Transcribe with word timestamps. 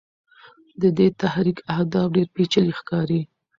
د 0.81 0.83
دې 0.97 1.07
تحریک 1.21 1.57
اهداف 1.73 2.07
ډېر 2.15 2.27
پېچلي 2.35 2.73
ښکاري. 2.79 3.21